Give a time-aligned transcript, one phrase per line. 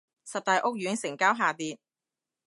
[0.25, 1.77] 十大屋苑成交下跌